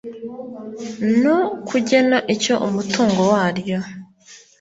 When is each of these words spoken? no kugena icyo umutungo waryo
no 1.21 1.37
kugena 1.67 2.17
icyo 2.33 2.53
umutungo 2.67 3.21
waryo 3.33 3.77